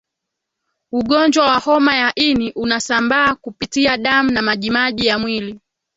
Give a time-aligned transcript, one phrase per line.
[0.91, 5.59] ugonjwa wa homa ya ini unasambaa kupitia damu na majimaji ya mwili